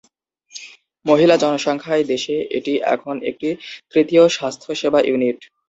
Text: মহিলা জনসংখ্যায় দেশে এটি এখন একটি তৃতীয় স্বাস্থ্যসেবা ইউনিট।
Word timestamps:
মহিলা 1.05 1.35
জনসংখ্যায় 1.37 2.03
দেশে 2.03 2.35
এটি 2.57 2.73
এখন 2.95 3.15
একটি 3.29 3.49
তৃতীয় 3.91 4.23
স্বাস্থ্যসেবা 4.29 4.99
ইউনিট। 5.03 5.39